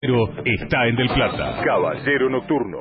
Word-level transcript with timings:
Pero 0.00 0.28
está 0.44 0.86
en 0.86 0.94
Del 0.94 1.08
Plata. 1.08 1.60
Caballero 1.64 2.30
Nocturno. 2.30 2.78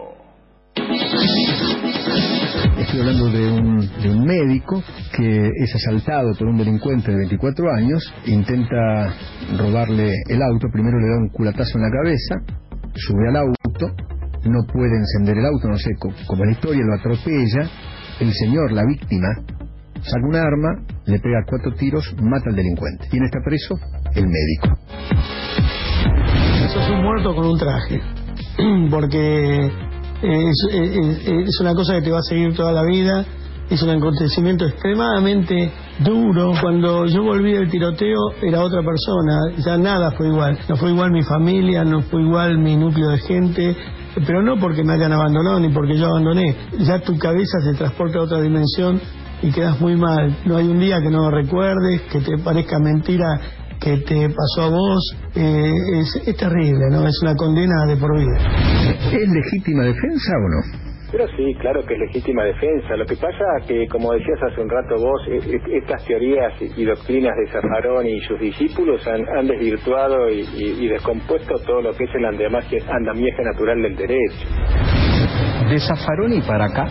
Estoy 2.77 2.99
hablando 2.99 3.31
de 3.31 3.51
un, 3.53 3.79
de 4.03 4.09
un 4.11 4.23
médico 4.23 4.83
que 5.15 5.47
es 5.47 5.75
asaltado 5.75 6.35
por 6.37 6.47
un 6.47 6.57
delincuente 6.57 7.09
de 7.09 7.17
24 7.17 7.71
años, 7.73 8.13
intenta 8.27 9.15
robarle 9.57 10.11
el 10.29 10.41
auto, 10.43 10.67
primero 10.71 10.99
le 10.99 11.07
da 11.07 11.17
un 11.17 11.29
culatazo 11.29 11.79
en 11.79 11.83
la 11.85 11.89
cabeza, 11.89 12.35
sube 12.93 13.29
al 13.29 13.37
auto, 13.37 13.87
no 14.45 14.59
puede 14.71 14.95
encender 14.95 15.39
el 15.39 15.45
auto, 15.47 15.69
no 15.69 15.77
sé 15.77 15.89
como 16.27 16.45
la 16.45 16.51
historia, 16.51 16.85
lo 16.85 16.93
atropella, 16.93 17.67
el 18.19 18.31
señor, 18.31 18.71
la 18.73 18.85
víctima, 18.85 19.27
saca 20.01 20.27
un 20.27 20.35
arma, 20.35 20.85
le 21.07 21.19
pega 21.19 21.43
cuatro 21.49 21.73
tiros, 21.73 22.15
mata 22.21 22.51
al 22.51 22.55
delincuente. 22.55 23.07
¿Quién 23.09 23.23
está 23.23 23.39
preso? 23.43 23.73
El 24.13 24.27
médico. 24.27 24.77
Sos 26.73 26.89
un 26.89 27.03
muerto 27.03 27.33
con 27.35 27.45
un 27.45 27.57
traje. 27.57 28.01
Porque 28.89 29.65
es, 30.21 30.67
es- 30.71 31.27
es 31.27 31.59
una 31.61 31.73
cosa 31.73 31.93
que 31.95 32.01
te 32.01 32.11
va 32.11 32.19
a 32.19 32.23
seguir 32.23 32.53
toda 32.55 32.71
la 32.71 32.83
vida. 32.83 33.25
Es 33.69 33.81
un 33.83 33.89
acontecimiento 33.89 34.65
extremadamente 34.65 35.71
duro. 35.99 36.53
Cuando 36.61 37.05
yo 37.05 37.23
volví 37.23 37.51
del 37.53 37.69
tiroteo 37.69 38.17
era 38.41 38.63
otra 38.63 38.81
persona. 38.81 39.63
Ya 39.65 39.77
nada 39.77 40.11
fue 40.11 40.27
igual. 40.27 40.57
No 40.69 40.75
fue 40.77 40.91
igual 40.91 41.11
mi 41.11 41.23
familia, 41.23 41.83
no 41.83 42.01
fue 42.03 42.21
igual 42.21 42.57
mi 42.59 42.75
núcleo 42.77 43.09
de 43.09 43.17
gente. 43.19 43.75
Pero 44.25 44.41
no 44.41 44.57
porque 44.59 44.83
me 44.83 44.93
hayan 44.93 45.11
abandonado 45.13 45.59
ni 45.59 45.69
porque 45.69 45.97
yo 45.97 46.07
abandoné. 46.07 46.55
Ya 46.79 46.99
tu 46.99 47.17
cabeza 47.17 47.59
se 47.63 47.73
transporta 47.77 48.19
a 48.19 48.23
otra 48.23 48.41
dimensión 48.41 48.99
y 49.43 49.51
quedas 49.51 49.79
muy 49.81 49.95
mal. 49.95 50.35
No 50.45 50.57
hay 50.57 50.67
un 50.67 50.79
día 50.79 50.99
que 51.01 51.09
no 51.09 51.29
lo 51.29 51.31
recuerdes, 51.31 52.01
que 52.11 52.21
te 52.21 52.37
parezca 52.39 52.79
mentira 52.79 53.39
que 53.79 53.97
te 53.97 54.29
pasó 54.29 54.67
a 54.67 54.69
vos. 54.69 55.17
Eh, 55.35 55.71
es, 55.99 56.27
es 56.27 56.37
terrible, 56.37 56.85
¿no? 56.91 57.07
Es 57.07 57.19
una 57.21 57.35
condena 57.35 57.85
de 57.87 57.97
por 57.97 58.17
vida. 58.17 58.37
¿Es 59.11 59.29
legítima 59.29 59.83
defensa 59.83 60.31
o 60.35 60.49
no? 60.49 60.87
Pero 61.09 61.25
sí, 61.37 61.55
claro 61.61 61.85
que 61.85 61.93
es 61.93 61.99
legítima 62.01 62.43
defensa. 62.43 62.97
Lo 62.97 63.05
que 63.05 63.15
pasa 63.15 63.45
que, 63.65 63.87
como 63.87 64.11
decías 64.11 64.39
hace 64.51 64.59
un 64.61 64.69
rato 64.69 64.95
vos, 64.97 65.21
e- 65.29 65.37
e- 65.55 65.77
estas 65.77 66.03
teorías 66.03 66.51
y 66.61 66.83
doctrinas 66.83 67.31
de 67.37 67.49
Zaffarón 67.51 68.05
y 68.07 68.19
sus 68.27 68.37
discípulos 68.41 69.07
han, 69.07 69.21
han 69.37 69.47
desvirtuado 69.47 70.29
y, 70.29 70.41
y- 70.41 70.75
y 70.85 70.87
descompuesto 70.89 71.55
todo 71.65 71.81
lo 71.81 71.93
que 71.93 72.03
es 72.03 72.09
el 72.13 72.25
andamiaje, 72.25 72.79
andamiaje 72.89 73.41
natural 73.41 73.81
del 73.83 73.95
derecho. 73.95 74.47
De 75.69 75.79
Zaffaroni 75.79 76.41
para 76.41 76.65
acá, 76.65 76.85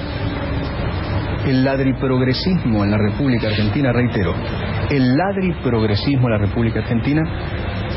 el 1.46 1.64
ladriprogresismo 1.64 2.84
en 2.84 2.90
la 2.90 2.98
República 2.98 3.48
Argentina, 3.48 3.92
reitero, 3.92 4.34
el 4.90 5.16
ladriprogresismo 5.16 6.26
en 6.26 6.32
la 6.32 6.38
República 6.38 6.80
Argentina 6.80 7.22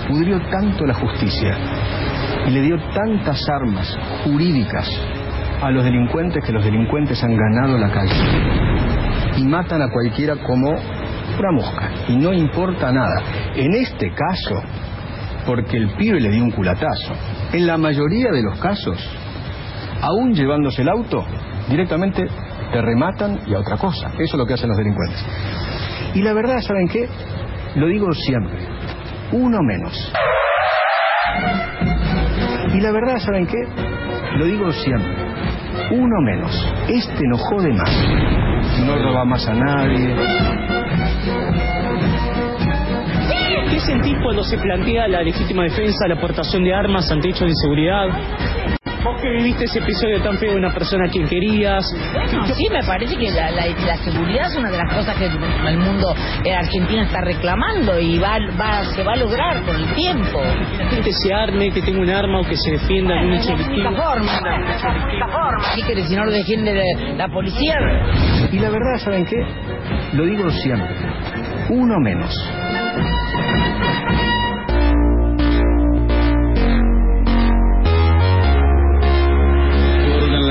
pudrió 0.07 0.39
tanto 0.49 0.85
la 0.85 0.93
justicia 0.93 1.57
y 2.47 2.51
le 2.51 2.61
dio 2.61 2.77
tantas 2.93 3.47
armas 3.49 3.97
jurídicas 4.23 4.87
a 5.61 5.71
los 5.71 5.83
delincuentes 5.83 6.43
que 6.43 6.53
los 6.53 6.63
delincuentes 6.63 7.23
han 7.23 7.35
ganado 7.35 7.77
la 7.77 7.91
calle 7.91 8.13
y 9.37 9.43
matan 9.45 9.81
a 9.81 9.89
cualquiera 9.89 10.35
como 10.35 10.69
una 10.69 11.51
mosca 11.51 11.91
y 12.07 12.17
no 12.17 12.31
importa 12.33 12.91
nada. 12.91 13.21
En 13.55 13.73
este 13.73 14.11
caso, 14.13 14.61
porque 15.45 15.77
el 15.77 15.89
pibe 15.95 16.19
le 16.19 16.29
dio 16.29 16.43
un 16.43 16.51
culatazo, 16.51 17.13
en 17.51 17.65
la 17.65 17.77
mayoría 17.77 18.31
de 18.31 18.43
los 18.43 18.59
casos, 18.59 18.97
aún 20.01 20.33
llevándose 20.33 20.83
el 20.83 20.89
auto, 20.89 21.25
directamente 21.67 22.27
te 22.71 22.81
rematan 22.81 23.39
y 23.47 23.53
a 23.53 23.59
otra 23.59 23.77
cosa. 23.77 24.07
Eso 24.13 24.23
es 24.23 24.33
lo 24.35 24.45
que 24.45 24.53
hacen 24.53 24.69
los 24.69 24.77
delincuentes. 24.77 25.25
Y 26.13 26.21
la 26.21 26.33
verdad, 26.33 26.59
¿saben 26.61 26.87
qué? 26.87 27.07
Lo 27.75 27.87
digo 27.87 28.11
siempre, 28.13 28.67
uno 29.31 29.59
menos. 29.61 30.11
Y 32.73 32.81
la 32.81 32.91
verdad, 32.91 33.19
¿saben 33.19 33.47
qué? 33.47 33.57
Lo 34.37 34.45
digo 34.45 34.71
siempre, 34.71 35.13
uno 35.91 36.21
menos. 36.21 36.73
Este 36.87 37.23
no 37.27 37.37
jode 37.37 37.73
más. 37.73 37.91
No 38.85 38.95
roba 38.97 39.25
más 39.25 39.47
a 39.47 39.53
nadie. 39.53 40.15
¿Qué 43.69 43.79
sentís 43.79 44.15
cuando 44.23 44.43
se 44.43 44.57
plantea 44.57 45.07
la 45.07 45.21
legítima 45.21 45.63
defensa, 45.63 46.07
la 46.07 46.15
aportación 46.15 46.63
de 46.63 46.73
armas 46.73 47.11
ante 47.11 47.29
hechos 47.29 47.41
de 47.41 47.49
inseguridad? 47.49 48.07
Vos 49.03 49.21
que 49.21 49.29
viviste 49.29 49.63
ese 49.65 49.79
episodio 49.79 50.21
tan 50.21 50.37
feo 50.37 50.51
de 50.51 50.57
una 50.57 50.73
persona 50.73 51.05
a 51.05 51.09
quien 51.09 51.25
querías. 51.27 51.83
No, 52.33 52.45
sí, 52.47 52.67
me 52.69 52.83
parece 52.83 53.15
que 53.15 53.31
la, 53.31 53.49
la- 53.51 53.67
la 53.67 53.97
seguridad 53.97 54.47
es 54.47 54.57
una 54.57 54.69
de 54.69 54.77
las 54.77 54.93
cosas 54.93 55.15
que 55.15 55.25
el 55.25 55.77
mundo 55.77 56.13
en 56.43 56.53
Argentina 56.55 57.03
está 57.03 57.21
reclamando 57.21 57.97
y 57.99 58.17
va, 58.19 58.37
va, 58.59 58.83
se 58.93 59.01
va 59.03 59.13
a 59.13 59.15
lograr 59.15 59.63
con 59.63 59.75
el 59.77 59.85
tiempo. 59.93 60.41
Que 60.41 60.83
la 60.83 60.89
gente 60.89 61.11
se 61.13 61.33
arme, 61.33 61.71
que 61.71 61.81
tenga 61.81 61.99
un 62.01 62.09
arma 62.09 62.41
o 62.41 62.43
que 62.43 62.57
se 62.57 62.71
defienda 62.71 63.15
en 63.21 63.25
un 63.31 63.31
delictivo. 63.57 63.89
forma, 63.95 64.31
forma. 65.31 65.63
¿Qué 65.75 65.81
querés? 65.83 66.07
Si 66.09 66.15
no 66.15 66.25
lo 66.25 66.31
defiende 66.31 66.73
la, 66.73 67.15
la 67.15 67.27
policía, 67.33 67.75
Y 68.51 68.59
la 68.59 68.69
verdad, 68.69 68.97
¿saben 68.97 69.25
qué? 69.25 69.37
Lo 70.13 70.25
digo 70.25 70.49
siempre, 70.49 70.95
uno 71.69 71.95
menos. 71.99 72.33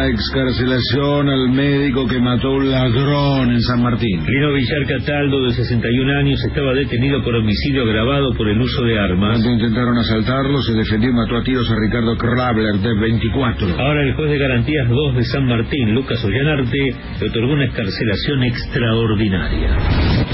La 0.09 0.15
excarcelación 0.15 1.29
al 1.29 1.51
médico 1.51 2.07
que 2.07 2.19
mató 2.19 2.49
a 2.49 2.57
un 2.57 2.71
ladrón 2.71 3.53
en 3.53 3.61
San 3.61 3.83
Martín. 3.83 4.25
Lino 4.25 4.53
Villar 4.55 4.87
Cataldo, 4.87 5.45
de 5.45 5.53
61 5.53 6.19
años, 6.19 6.41
estaba 6.45 6.73
detenido 6.73 7.23
por 7.23 7.35
homicidio 7.35 7.83
agravado 7.83 8.33
por 8.35 8.49
el 8.49 8.59
uso 8.61 8.83
de 8.85 8.99
armas. 8.99 9.39
Cuando 9.39 9.51
intentaron 9.51 9.99
asaltarlo, 9.99 10.63
se 10.63 10.73
defendió 10.73 11.11
y 11.11 11.13
mató 11.13 11.37
a 11.37 11.43
tiros 11.43 11.71
a 11.71 11.75
Ricardo 11.75 12.17
Krabler, 12.17 12.77
de 12.77 12.95
24. 12.95 13.69
Ahora 13.79 14.03
el 14.03 14.15
juez 14.15 14.31
de 14.31 14.39
garantías 14.39 14.89
2 14.89 15.17
de 15.17 15.25
San 15.25 15.47
Martín, 15.47 15.95
Lucas 15.95 16.25
Ollanarte, 16.25 16.95
le 17.21 17.29
otorgó 17.29 17.53
una 17.53 17.67
excarcelación 17.67 18.43
extraordinaria. 18.45 19.77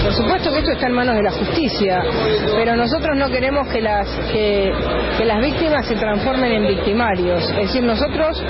Por 0.02 0.12
supuesto 0.12 0.50
que 0.52 0.58
esto 0.58 0.72
está 0.72 0.86
en 0.86 0.94
manos 0.94 1.16
de 1.16 1.22
la 1.22 1.32
justicia, 1.32 2.02
pero 2.54 2.76
nosotros 2.76 3.16
no 3.16 3.28
queremos 3.28 3.66
que 3.68 3.80
las 3.80 4.08
que, 4.30 4.72
que 5.18 5.24
las 5.24 5.40
víctimas 5.42 5.86
se 5.86 5.96
transformen 5.96 6.52
en 6.52 6.68
victimarios. 6.68 7.42
Es 7.50 7.56
decir, 7.56 7.82
nosotros 7.82 8.40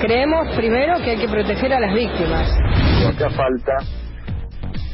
creemos 0.00 0.48
primero 0.56 0.69
que 0.70 1.10
hay 1.10 1.18
que 1.18 1.28
proteger 1.28 1.72
a 1.72 1.80
las 1.80 1.94
víctimas. 1.94 2.48
Acá 3.08 3.28
falta, 3.30 3.72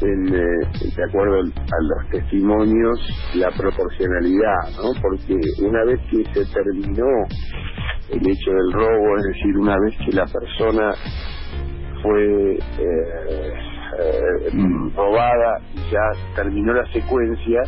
en, 0.00 0.34
eh, 0.34 0.92
de 0.96 1.04
acuerdo 1.04 1.40
a 1.40 1.42
los 1.42 2.10
testimonios, 2.10 2.98
la 3.34 3.50
proporcionalidad, 3.50 4.70
¿no? 4.76 5.00
Porque 5.02 5.34
una 5.62 5.84
vez 5.84 6.00
que 6.10 6.24
se 6.32 6.52
terminó 6.52 7.06
el 8.10 8.20
hecho 8.20 8.50
del 8.50 8.72
robo, 8.72 9.18
es 9.18 9.24
decir, 9.24 9.58
una 9.58 9.76
vez 9.78 9.94
que 10.04 10.12
la 10.12 10.26
persona 10.26 10.94
fue 12.02 12.54
eh, 12.54 13.54
eh, 13.98 14.92
robada 14.94 15.58
y 15.74 15.90
ya 15.90 16.34
terminó 16.34 16.72
la 16.72 16.86
secuencia, 16.92 17.62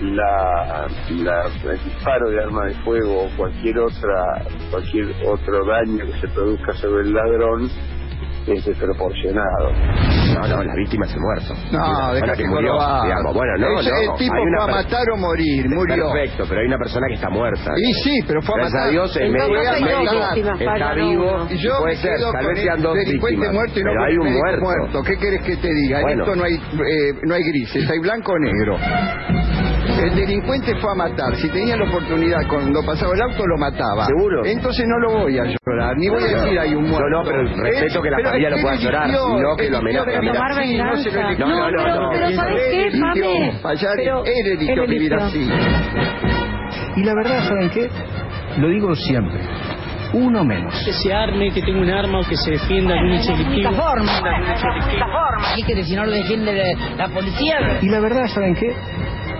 la, 0.00 0.86
la- 1.10 1.46
el 1.72 1.84
disparo 1.84 2.30
de 2.30 2.42
arma 2.42 2.66
de 2.66 2.74
fuego 2.84 3.24
o 3.24 3.36
cualquier 3.36 3.78
otra 3.78 4.42
cualquier 4.70 5.06
otro 5.26 5.64
daño 5.66 6.04
que 6.06 6.20
se 6.20 6.28
produzca 6.28 6.72
sobre 6.74 7.02
el 7.02 7.12
ladrón 7.14 7.70
es 8.46 8.64
desproporcionado. 8.64 9.70
No, 10.34 10.48
no, 10.48 10.62
la 10.64 10.74
víctima 10.74 11.04
es 11.04 11.12
el 11.12 11.20
muerto. 11.20 11.54
No, 11.70 12.14
deja 12.14 12.26
Bueno, 12.26 12.32
que 12.36 12.48
murió, 12.48 12.72
digamos. 13.04 13.34
Bueno, 13.34 13.52
no, 13.58 13.80
Ese- 13.80 13.90
no. 13.90 13.96
El 14.12 14.18
tipo 14.18 14.34
hay 14.34 14.42
una 14.42 14.62
fue 14.62 14.72
a 14.72 14.74
matar 14.82 15.10
o 15.12 15.16
morir, 15.18 15.68
murió. 15.68 16.12
Perfecto, 16.12 16.44
pero 16.48 16.60
hay 16.62 16.66
una 16.66 16.78
persona 16.78 17.06
que 17.08 17.14
está 17.14 17.28
muerta. 17.28 17.70
Y 17.76 17.92
sí, 18.02 18.18
pero 18.26 18.40
fue 18.42 18.54
a 18.54 18.58
Gracias 18.64 18.74
matar. 18.74 18.88
a 18.88 18.90
Dios 18.90 19.16
el 19.16 19.30
médico, 19.32 19.54
está 20.58 20.94
vivo 20.94 21.48
Yo 21.50 21.78
puede 21.80 21.96
ser, 21.96 22.16
tal 22.32 22.46
vez 22.46 22.60
sean 22.62 22.82
dos 22.82 22.96
víctimas. 22.96 23.52
muerto 23.52 23.78
y 23.80 23.84
no 23.84 23.90
pero 23.90 24.04
hay 24.04 24.16
un 24.16 24.32
muerto. 24.60 25.02
¿Qué 25.02 25.16
querés 25.18 25.42
que 25.42 25.56
te 25.56 25.68
diga? 25.72 25.98
En 25.98 26.02
Bueno. 26.04 26.24
esto 26.24 26.36
no 26.36 26.44
hay, 26.44 26.54
eh, 26.54 27.12
no 27.22 27.34
hay 27.34 27.42
grises, 27.44 27.90
hay 27.90 27.98
blanco 27.98 28.32
o 28.32 28.38
negro. 28.38 28.78
El 30.00 30.14
delincuente 30.14 30.74
fue 30.76 30.92
a 30.92 30.94
matar. 30.94 31.34
Si 31.36 31.48
tenía 31.50 31.76
la 31.76 31.84
oportunidad 31.84 32.40
cuando 32.48 32.82
pasaba 32.84 33.14
el 33.14 33.22
auto, 33.22 33.46
lo 33.46 33.56
mataba. 33.58 34.06
¿Seguro? 34.06 34.44
Entonces 34.44 34.86
no 34.86 34.98
lo 34.98 35.20
voy 35.22 35.38
a 35.38 35.44
llorar, 35.44 35.96
ni 35.96 36.08
voy 36.08 36.22
a 36.22 36.26
decir 36.26 36.58
hay 36.58 36.74
un 36.74 36.88
muerto. 36.88 37.08
No, 37.08 37.22
no, 37.22 37.24
pero 37.24 37.42
respeto 37.44 38.02
que 38.02 38.10
la 38.10 38.16
pero 38.16 38.28
familia 38.30 38.48
es 38.48 38.56
lo 38.56 38.62
pueda 38.62 38.76
llorar, 38.76 39.08
no 39.10 39.56
que 39.56 39.70
lo 39.70 39.78
amenace. 39.78 40.10
no 40.76 40.96
se 40.96 41.10
lo 41.10 41.20
eligió. 41.28 41.46
No, 41.46 41.70
no, 41.70 41.70
no, 41.70 42.00
no. 42.00 42.12
Él 42.12 42.36
¿sabés 42.36 42.62
qué, 42.70 42.98
Pame? 43.00 43.52
fallar, 43.62 43.92
Pero 43.96 44.24
él 44.24 44.86
vivir 44.88 45.14
así. 45.14 45.48
Y 46.96 47.02
la 47.04 47.14
verdad, 47.14 47.44
¿saben 47.48 47.70
qué? 47.70 47.88
Lo 48.58 48.68
digo 48.68 48.94
siempre, 48.94 49.40
uno 50.12 50.44
menos. 50.44 50.74
Que 50.84 50.92
se 50.92 51.12
arme, 51.12 51.50
que 51.52 51.62
tenga 51.62 51.80
un 51.80 51.90
arma 51.90 52.20
o 52.20 52.24
que 52.28 52.36
se 52.36 52.50
defienda 52.52 52.94
algún 52.94 53.12
hecho 53.12 53.30
La 53.32 53.38
delictivo. 53.38 53.72
forma, 53.72 54.20
la 54.20 55.06
forma. 55.06 55.54
¿Qué 55.56 55.62
quiere? 55.64 55.84
Si 55.84 55.94
no 55.94 56.04
lo 56.04 56.10
defiende 56.12 56.76
la 56.96 57.08
policía. 57.08 57.78
Y 57.80 57.88
la 57.88 58.00
verdad, 58.00 58.26
¿saben 58.26 58.54
qué? 58.54 58.72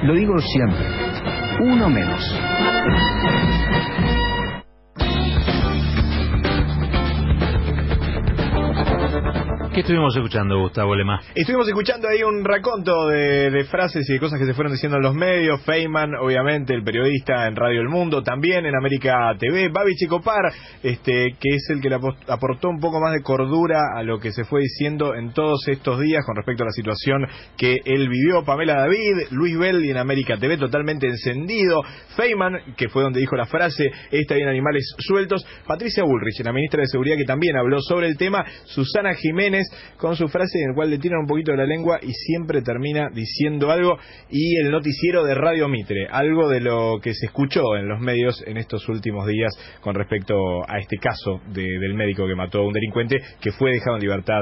Lo 0.03 0.15
digo 0.15 0.35
siempre, 0.39 0.87
uno 1.61 1.91
menos. 1.91 2.23
¿Qué 9.73 9.83
estuvimos 9.83 10.17
escuchando, 10.17 10.59
Gustavo 10.59 10.97
Lema? 10.97 11.21
Estuvimos 11.33 11.69
escuchando 11.69 12.09
ahí 12.09 12.25
un 12.25 12.45
raconto 12.45 13.07
de, 13.07 13.65
frases 13.71 14.05
y 14.11 14.15
de 14.15 14.19
cosas 14.19 14.41
que 14.41 14.45
se 14.45 14.53
fueron 14.53 14.73
diciendo 14.73 14.97
en 14.97 15.05
los 15.05 15.15
medios. 15.15 15.63
Feynman, 15.63 16.17
obviamente, 16.17 16.75
el 16.75 16.83
periodista 16.83 17.47
en 17.47 17.55
Radio 17.55 17.81
El 17.81 17.89
Mundo, 17.89 18.21
también 18.21 18.67
en 18.67 18.75
América 18.75 19.33
TV. 19.39 19.69
Babi 19.69 19.95
Checopar, 19.95 20.53
este, 20.83 21.37
que 21.39 21.55
es 21.55 21.71
el 21.71 21.81
que 21.81 21.89
le 21.89 21.97
apo- 21.99 22.17
aportó 22.27 22.69
un 22.69 22.81
poco 22.81 23.01
más 23.01 23.13
de 23.13 23.23
cordura 23.23 23.79
a 23.95 24.03
lo 24.03 24.19
que 24.19 24.33
se 24.33 24.43
fue 24.43 24.61
diciendo 24.61 25.15
en 25.15 25.33
todos 25.33 25.61
estos 25.69 26.01
días 26.01 26.25
con 26.27 26.35
respecto 26.35 26.65
a 26.65 26.67
la 26.67 26.73
situación 26.73 27.25
que 27.57 27.77
él 27.85 28.09
vivió. 28.09 28.43
Pamela 28.45 28.75
David, 28.75 29.29
Luis 29.31 29.57
Belli 29.57 29.91
en 29.91 29.99
América 29.99 30.37
TV, 30.37 30.57
totalmente 30.57 31.07
encendido. 31.07 31.81
Feynman, 32.17 32.75
que 32.77 32.89
fue 32.89 33.05
donde 33.05 33.21
dijo 33.21 33.37
la 33.37 33.47
frase, 33.47 33.85
está 34.11 34.35
bien 34.35 34.49
animales 34.49 34.93
sueltos. 34.99 35.47
Patricia 35.65 36.03
Bullrich, 36.03 36.41
la 36.45 36.53
ministra 36.53 36.81
de 36.81 36.89
Seguridad, 36.89 37.15
que 37.17 37.25
también 37.25 37.57
habló 37.57 37.81
sobre 37.81 38.09
el 38.09 38.17
tema. 38.17 38.45
Susana 38.65 39.15
Jiménez, 39.15 39.60
con 39.97 40.17
su 40.17 40.29
frase 40.29 40.59
en 40.61 40.71
la 40.71 40.75
cual 40.75 40.91
le 40.91 40.99
tiran 40.99 41.21
un 41.21 41.27
poquito 41.27 41.53
de 41.53 41.59
la 41.59 41.67
lengua 41.67 41.99
y 42.03 42.13
siempre 42.13 42.63
termina 42.63 43.09
diciendo 43.13 43.71
algo. 43.71 43.99
Y 44.31 44.57
el 44.61 44.71
noticiero 44.71 45.25
de 45.25 45.35
Radio 45.35 45.69
Mitre, 45.69 46.07
algo 46.11 46.49
de 46.49 46.61
lo 46.61 46.99
que 47.03 47.15
se 47.15 47.27
escuchó 47.27 47.77
en 47.77 47.89
los 47.89 48.01
medios 48.01 48.43
en 48.47 48.57
estos 48.57 48.89
últimos 48.89 49.27
días 49.27 49.51
con 49.81 49.95
respecto 49.95 50.35
a 50.69 50.79
este 50.79 50.97
caso 50.99 51.41
de- 51.53 51.79
del 51.79 51.95
médico 51.95 52.27
que 52.27 52.35
mató 52.35 52.59
a 52.59 52.67
un 52.67 52.73
delincuente 52.73 53.17
que 53.41 53.53
fue 53.53 53.73
dejado 53.73 53.97
en 53.97 54.03
libertad 54.03 54.35